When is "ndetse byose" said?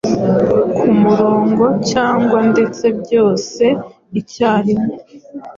2.51-3.63